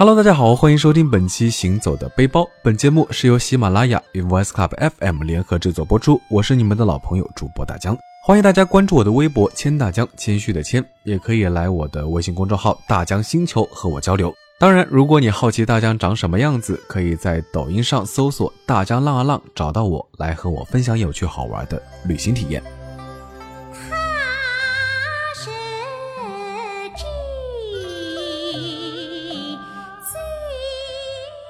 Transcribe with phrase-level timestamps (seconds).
[0.00, 2.42] Hello，大家好，欢迎收听本期《行走的背包》。
[2.62, 4.70] 本节目是由喜马拉雅与 Voice Club
[5.00, 6.20] FM 联合制作播出。
[6.30, 14.32] 我是你们的老朋友主播大江，欢迎大家关注我的微博“千大江”，谦虚的谦，也可以来我的微信公众号“大江星球”和我交流。
[14.60, 22.62] 当然，如果你好奇大江长什么样子，可以在抖音上搜索“大江浪啊浪”，找到我来和我分享有趣好玩的旅行体验。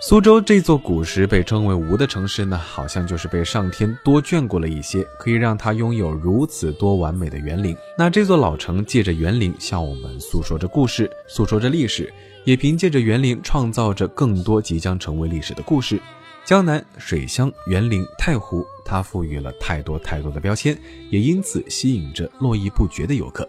[0.08, 7.76] 苏州这座古时被称为“吴”的城市呢，好像就是被上天多眷顾了一些，可以让它拥有如此多完美的园林。
[7.98, 12.10] 那这座老城借着园林向我们诉说着故事，诉说着历史，
[12.44, 16.00] 也凭借着园林创造着更多即将成为历史的故事。
[16.42, 20.74] 江南水乡园林太湖，它赋予了太多太多的标签，
[21.10, 23.46] 也因此吸引着络绎不绝的游客。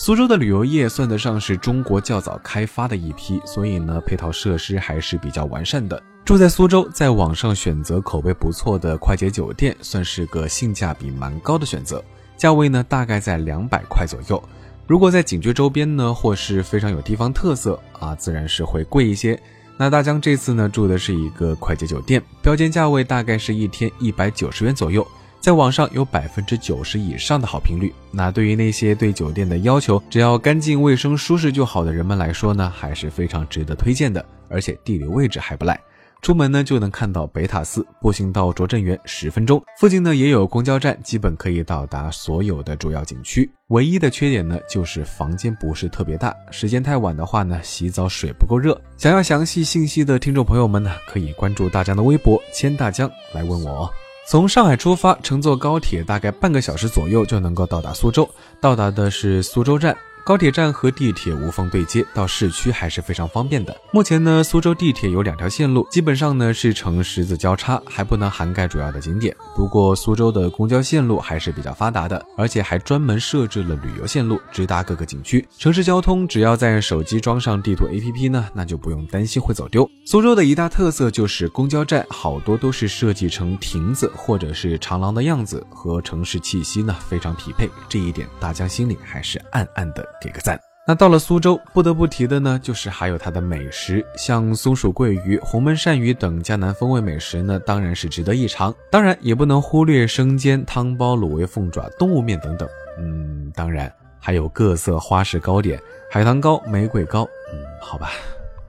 [0.00, 6.00] 苏州的旅游业算得上是中国较早开发的一批，所以呢，配套设施还是比较完善的。
[6.24, 12.02] 住在苏州，在网上选择口碑不错的快捷酒店，算是个性价比蛮高的选择。
[12.36, 14.40] 价位呢，大概在两百块左右。
[14.86, 19.38] 如果在景区周边呢，或是非常有地方特色啊，自然是会贵一些。
[19.76, 25.04] 那大江这次呢，住的是一个快捷酒店，标间价位大概是一天一百九十元左右。
[25.40, 34.24] 在网上有百分之九十以上的好评率，那对于那些对酒店的要求只要干净、卫生、舒适就好的人们来说呢，还是非常值得推荐的。
[34.50, 35.78] 而且地理位置还不赖，
[36.22, 43.50] 出门呢就能看到北塔寺，步行到拙政园十分钟，附近呢也有公交站，基本可以到达所有的主要景区。
[43.68, 48.80] 唯一的缺点呢就是房间不是特别大，时间太晚的话呢，洗澡水不够热。
[48.96, 53.90] 想要详细信息的听众朋友们呢，可以关注大江的微博“千大江”来问我哦。
[54.30, 58.28] 从上海出发，乘坐高铁大概半个小时左右就能够到达苏州。
[58.60, 59.96] 到达的是苏州站。
[60.28, 63.74] 高铁站和地铁无缝对接，到市区还是非常方便的。
[63.90, 69.34] 目前呢，苏州地铁有两条线路，基本上呢是呈十字交叉，还不能涵盖主要的景点。
[69.56, 75.48] 不过苏州的公交线路还是比较发达的，而且还专门设置了旅游线路，直达各个景区。
[75.56, 79.90] 城市交通只要在手机装上地图 APP 呢，那就不用担心会走丢。
[80.04, 87.70] 苏州的一大特色就是公交站好多都是设计成亭子或者是长廊的样子，和城市气息呢非常匹配。
[87.88, 90.06] 这一点大家心里还是暗暗的。
[90.20, 90.58] 给个赞。
[90.86, 98.74] 那到了苏州，不得不提的呢，就是还有它的美食，像松鼠桂鱼、红焖鳝鱼等江南风味美食呢，当然是值得一尝。
[98.90, 102.66] 当然，也不能忽略生煎、汤包、卤味、凤爪、动物面等等。
[102.98, 105.78] 嗯，当然还有各色花式糕点，
[106.10, 107.28] 海棠糕、玫瑰糕。
[107.52, 108.10] 嗯，好吧，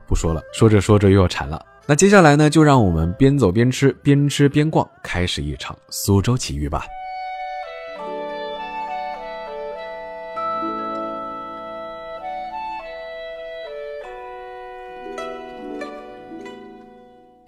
[0.06, 1.66] 不说了，说着说着又要馋了。
[1.86, 6.84] 那接下来呢，就让我们边走边吃，边吃边逛，开始一场苏州奇遇吧。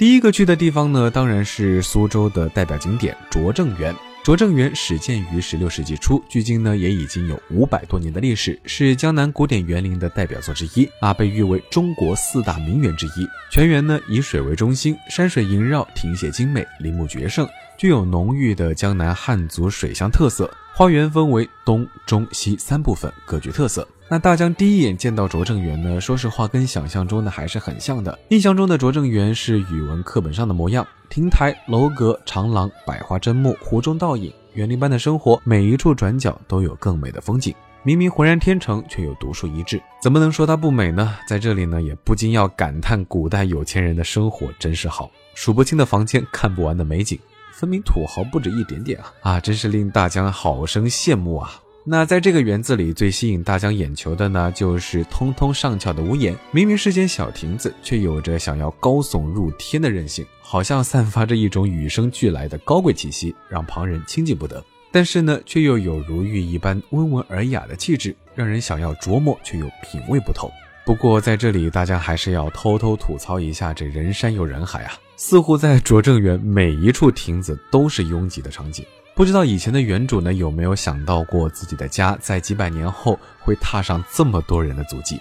[0.02, 3.96] 第一个去的地方呢，当然是苏州的代表景点拙政园。
[4.24, 13.28] 拙政园始建于十六世纪初，距今呢也已经有五百多年的历史，是江南古典园林的代表作之一啊，被誉为中国四大名园之一。
[13.52, 17.48] 全园呢以水为中心，山水萦绕，亭榭精美，林木绝胜，
[17.78, 20.52] 具有浓郁的江南汉族水乡特色。
[20.74, 23.88] 花园分为东、中、西三部分，各具特色。
[24.12, 26.02] 那大江第一眼见到拙政园呢？
[26.02, 28.20] 说实话，跟想象中的还是很像的。
[28.28, 37.56] 印象中的拙政园是语文课本上的模样，亭台楼阁、长廊、百花争木、湖中倒影，园林般的生活，每一处转角都有更美的风景。
[37.84, 41.16] 明明浑然天成，却又独树一帜，怎么能说它不美呢？
[41.26, 47.18] 在这里呢，也不禁要感叹古代有钱人的生活真是好，数不清的房间，看不完的美景，
[47.54, 49.14] 分明土豪不止一点点啊！
[49.22, 51.54] 啊，真是令大江好生羡慕啊！
[51.84, 56.38] 那在这个园子里，最吸引大江眼球的呢，就是通通上翘的屋檐。
[56.52, 64.64] 明明是间小亭子，却有着想要高耸入天的韧性，好像散发着一种与生俱来的高贵气息，让旁人亲近不得。
[64.92, 70.52] 但是呢，却又有如玉一般温文尔雅的气质，让人想要琢磨，却又品味不透。
[70.86, 78.86] 不过在这里，大家还是要偷偷吐槽一下，这人山又人海啊，似乎在拙政园每一处亭子都是拥挤的场景。
[79.14, 85.20] 不知道以前的原主呢有没有想到过自己的家在几百年后会踏上这么多人的足迹？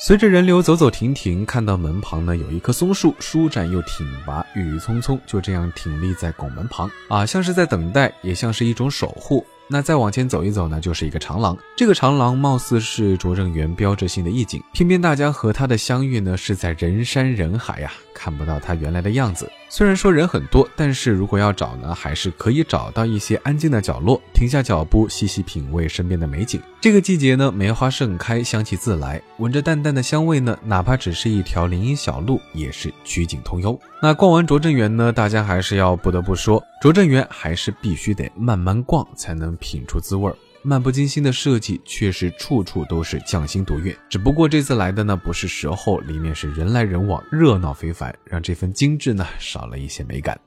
[0.00, 9.44] 随着人流走走停停，看到门旁呢有一棵松树，舒展又挺拔，郁郁葱葱，就这样挺立在拱门旁啊，像是在等待，也像是一种守护。
[9.70, 11.56] 那再往前走一走呢，就是一个长廊。
[11.76, 19.50] 这个长廊貌似是拙政园标志性的意境，偏偏大家和它的相遇呢是在人山人海呀，看不到它原来的样子。
[19.70, 26.60] 虽然说人很多，但是如果要找呢，还是可以找到一些安静的角落，停下脚步，细细品味身边的美景。
[26.80, 33.78] 这个季节呢，梅花盛开，香气自来，闻着淡淡的香味呢，哪怕只是一条林荫小路，也是曲径通幽。
[34.02, 40.36] 那逛完拙政园呢，大家还是要不得不说，拙政园还是必须得慢慢逛，才能品出滋味儿。
[40.68, 43.96] 漫不经心的设计，确实处处都是匠心独运。
[44.10, 50.38] 只不过这次来的呢不是时候，里面是人来人往，热闹非凡，让这份精致呢少了一些美感。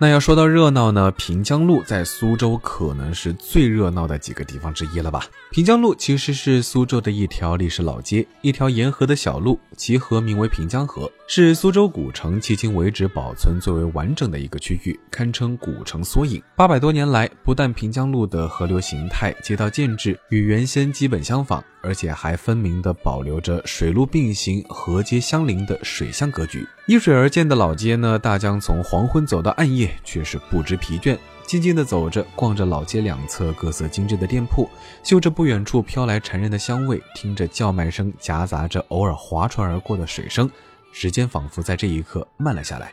[0.00, 5.24] 那要说到热闹呢，平江路在苏州可能是最热闹的几个地方之一了吧？
[5.50, 16.40] 平江路其实是苏州的一条历史老街，一条沿河的小路，其河名为平江河，是苏州古城迄今为止保存最为完整的一个区域，堪称古城缩影。
[16.54, 21.62] 八百多年来，不但平江路的河流形态、街道建制与原先基本相仿。
[21.82, 26.66] 而且还分明地保留着水陆并行、河街相邻的水乡格局。
[26.86, 31.16] 依水而建的老街呢，大江从黄昏走到暗夜，却是不知疲倦，
[31.46, 34.68] 静静地走着，逛着老街两侧各色精致的店铺，
[35.02, 40.50] 嗅着不远处飘来馋人的香味，听着叫卖声夹杂着偶尔划船而过的水声，
[40.92, 42.92] 时间仿佛在这一刻慢了下来。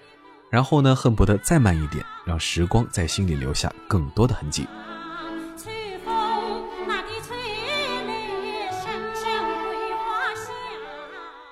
[0.49, 4.67] 然后呢，恨不得再慢一点，让时光在心里留下更多的痕迹。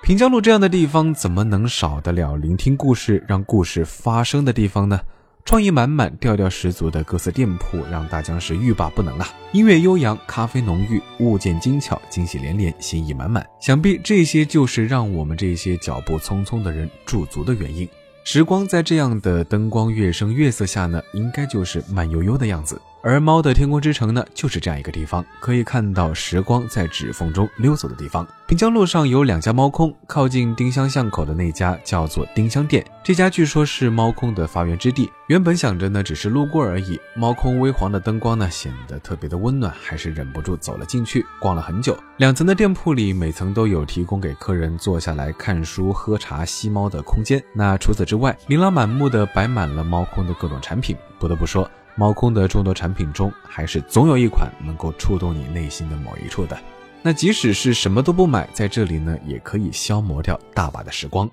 [0.04, 5.00] 平江路这样的地方，怎么能少得了聆听故事、让故事发生的地方呢？
[5.46, 9.26] 创意满满、调调十足的各色店铺，让大江是欲罢不能啊！
[9.52, 13.46] 音乐悠扬，咖啡浓郁，物件精巧，惊喜连连，心意满满。
[13.62, 17.88] 想必这些就是让我们这些脚步匆匆的人驻足的原因。
[18.24, 22.78] 时光在这样的灯光、月声、月色下呢，应该就是慢悠悠的样子。
[23.06, 28.26] 而猫的天空之城呢，就是这样一个地方，可以看到时光在指缝中溜走的地方。
[28.46, 35.12] 平江路上有两家猫空，靠近丁香巷口的那家叫做丁香店，这家据说是猫空的发源之地。
[35.26, 36.98] 原本想着呢，只是路过而已。
[37.14, 41.94] 猫空微黄的灯光呢，显得特别的温暖，还是忍不住走了进去，逛了很久。
[42.16, 47.42] 两层的店铺里，每层都有提供给客人坐下来看书、喝茶、吸猫的空间。
[47.52, 50.96] 那除此之外，琳琅满目的摆满了猫空的各种产品。
[51.18, 51.70] 不得不说。
[51.96, 56.58] 猫空的众多产品中，还是总有一款能够触动你内心的某一处的。
[57.02, 61.30] 那即使是什么都不买，在这里呢，也可以消磨掉大把的时光。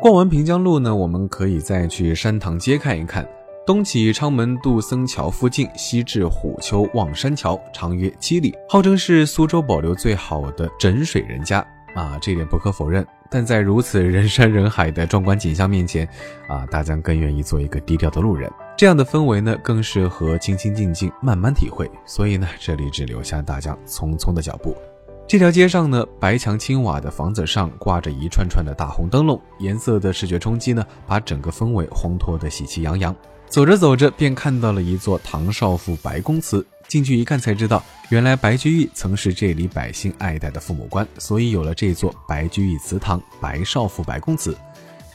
[0.00, 3.26] 逛完平江路呢，我们可以再去山塘街看一看。
[3.66, 13.06] 东起昌门杜僧桥附近，西至虎丘望山桥，长约七里，号称是苏州保留最好的枕水人家啊，这点不可否认。
[13.30, 16.06] 但在如此人山人海的壮观景象面前，
[16.46, 18.52] 啊，大家更愿意做一个低调的路人。
[18.76, 21.90] 这样的氛围呢，更适合清清静静慢慢体会。
[22.04, 24.76] 所以呢，这里只留下大家匆匆的脚步。
[25.26, 33.16] 这条街上呢，白墙青瓦的房子上挂着一串串的大红灯笼，颜色的视觉冲击呢，把整个氛围烘托得喜气洋洋。
[33.54, 36.66] 走着走着，便看到了一座唐少府白公祠。
[36.88, 44.58] 进去一看，才知道原来白居易曾是这里百姓爱戴的父母官，所以有了这座白居易祠堂——白少府白公祠。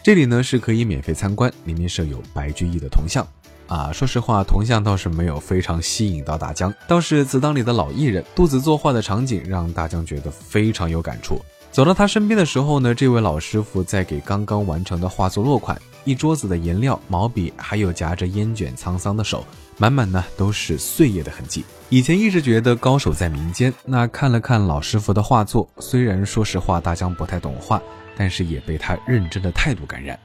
[0.02, 3.28] 这里呢是可以免费参观，里面设有白居易的铜像。
[3.68, 11.42] 啊，说实话，铜像倒是没有非常吸引到大江，倒是祠堂里的老艺人肚子作画的场景，让大江觉得非常有感触。
[11.74, 15.78] 走到他身边的时候呢，这位老师傅在给刚刚完成的画作落款。
[16.06, 19.46] 一桌子的颜料、毛笔，还有夹着烟卷沧桑的手，
[19.77, 21.63] 满满呢都是岁月的痕迹。
[21.89, 27.82] 以前一直觉得高手在民间，那看了看老师傅的画作，虽然说实话大江不太懂画，
[28.15, 30.18] 但是也被他认真的态度感染。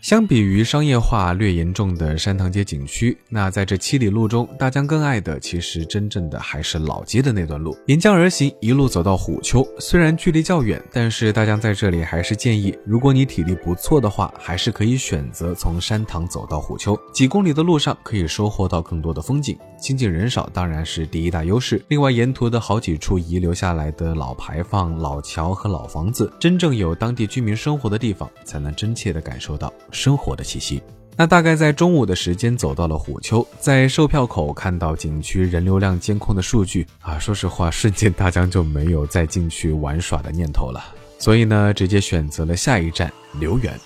[0.00, 7.76] 相比于商业化略严重的山塘街景区，那在这七里路中，大江更爱的其实真正的还是老街的那段路。
[7.86, 16.98] 沿江而行，一路走到虎丘，虽然距离较远，但是大江在这里还是建议，如果你体力不错的话，还是可以选择从山塘走到虎丘。
[17.12, 21.84] 几公里的路上可以收获到更多的风景，亲近人少当然是第一大优势。
[21.88, 29.70] 另外，沿途的好几处遗留下来的老牌坊、老桥和老房子，真正有当地居民生活的地方，才能真切地感受到。
[29.92, 30.82] 生活的气息。
[31.16, 40.82] 那大概在中午的时间走到了虎丘，在售票口看到景区人流量监控的数据啊，说实话，瞬间大江就没有再进去玩耍的念头了。
[41.18, 43.78] 所以呢，直接选择了下一站留园。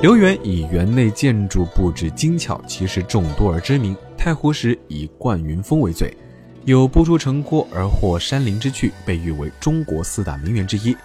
[0.00, 3.96] 留园以园内建筑布置精巧，其实众多而知名。
[4.24, 6.16] 太湖石以冠云峰为最，
[6.64, 10.96] 有不出城郭而获山林之趣，被誉为中国四大名园之一。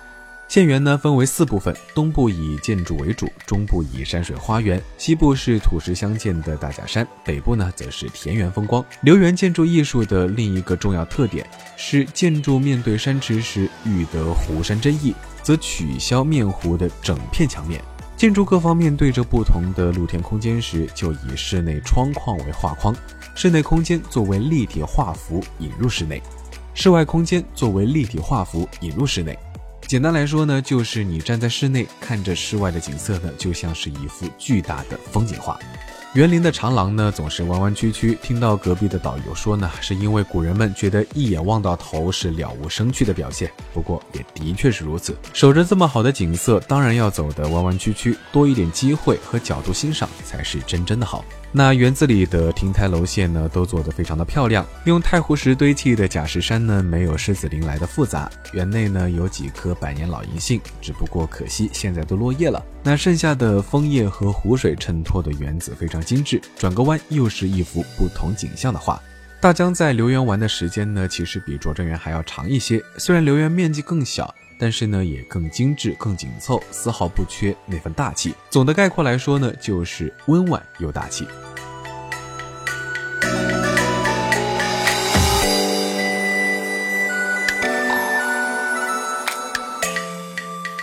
[0.48, 8.86] 县园呢分为四部分，东部以建筑为主，中部以山水花园，西部是土石相间的大假山，北部呢则是田园风光。
[9.02, 11.44] 留园建筑艺术的另一个重要特点
[11.76, 17.82] 是，建筑面对山池时，欲得湖山真意，则取消面湖的整片墙面。
[18.18, 22.96] 建筑各方面对着不同的露天空间时，就以室内窗框为画框，
[23.36, 26.20] 室内空间作为立体画幅引入室内，
[26.74, 29.38] 室外空间作为立体画幅引入室内。
[29.82, 35.60] 简单来说呢，就是你站在室内看着室外的景色呢，就像是一幅巨大的风景画。
[36.18, 38.18] 园林的长廊呢，总是弯弯曲曲。
[38.24, 43.52] 听到隔壁的导游说呢，是因为古人们觉得一眼望到头是了无生趣的表现。
[43.72, 51.24] 不过也的确是如此，守着这么好的景色，当然要走得弯弯曲曲，多一点机会和角度欣赏才是真正的好。
[51.52, 54.66] 那园子里的亭台楼榭呢，都做得非常的漂亮。
[54.84, 58.30] 用太湖石堆砌的假石山呢，没有狮子林来的复杂。
[58.54, 62.64] 园内呢有几棵百年老银杏，只不过可惜现在都落叶了。
[62.84, 69.00] 那剩下的枫叶和湖水衬托的园子非常精致，转个弯又是一幅不同景象的画。
[69.40, 72.82] 大江在留园玩的时间呢，其实比拙政园还要长一些。
[72.98, 74.34] 虽然留园面积更小。
[74.60, 78.34] 但是呢，也更精致、更紧凑，丝毫不缺那份大气。
[78.50, 81.28] 总的概括来说呢，就是温婉又大气。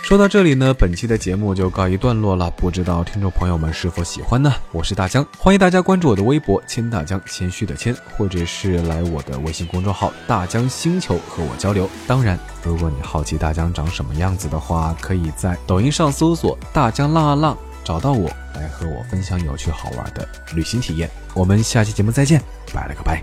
[0.05, 2.47] 说到这里呢，本期的节目就告一段落了。
[2.51, 4.53] 不知道听众朋友们是否喜欢呢？
[4.71, 11.89] 我是大江，欢迎大家关注我的微博“谦大江”，谦虚的谦，或者是来我的微信公众号“大江星球”和我交流。
[12.05, 21.09] 当然，如果你好奇大江长什么样子的话，可以在抖音上搜索“大江浪啊浪”，找到我来和我分享有趣好玩的旅行体验。
[21.33, 22.39] 我们下期节目再见，
[22.71, 23.19] 拜了个拜。